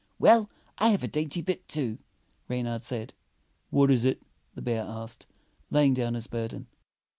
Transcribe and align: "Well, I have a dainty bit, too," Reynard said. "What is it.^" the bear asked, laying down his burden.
"Well, 0.17 0.49
I 0.79 0.87
have 0.89 1.03
a 1.03 1.07
dainty 1.07 1.43
bit, 1.43 1.67
too," 1.67 1.99
Reynard 2.49 2.83
said. 2.83 3.13
"What 3.69 3.91
is 3.91 4.03
it.^" 4.03 4.23
the 4.55 4.61
bear 4.63 4.81
asked, 4.81 5.27
laying 5.69 5.93
down 5.93 6.15
his 6.15 6.25
burden. 6.25 6.65